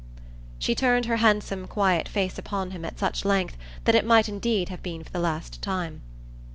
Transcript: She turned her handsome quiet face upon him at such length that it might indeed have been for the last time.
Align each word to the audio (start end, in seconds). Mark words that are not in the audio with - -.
She 0.57 0.73
turned 0.73 1.05
her 1.05 1.17
handsome 1.17 1.67
quiet 1.67 2.09
face 2.09 2.39
upon 2.39 2.71
him 2.71 2.83
at 2.85 2.97
such 2.97 3.23
length 3.23 3.55
that 3.83 3.93
it 3.93 4.03
might 4.03 4.27
indeed 4.27 4.69
have 4.69 4.81
been 4.81 5.03
for 5.03 5.11
the 5.11 5.19
last 5.19 5.61
time. 5.61 6.01